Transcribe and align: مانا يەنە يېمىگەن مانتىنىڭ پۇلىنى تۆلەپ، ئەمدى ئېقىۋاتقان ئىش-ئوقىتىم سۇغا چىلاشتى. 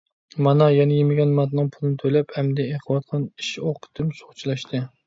مانا 0.45 0.69
يەنە 0.75 0.95
يېمىگەن 0.99 1.35
مانتىنىڭ 1.41 1.69
پۇلىنى 1.75 2.01
تۆلەپ، 2.05 2.35
ئەمدى 2.39 2.67
ئېقىۋاتقان 2.73 3.31
ئىش-ئوقىتىم 3.31 4.15
سۇغا 4.23 4.41
چىلاشتى. 4.43 4.89